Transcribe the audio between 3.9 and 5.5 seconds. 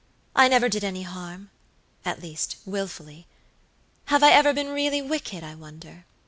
Have I ever been really wicked,